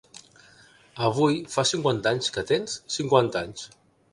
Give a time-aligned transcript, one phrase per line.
[1.09, 3.71] Avui fa cinquanta anys que tens cinquanta anys.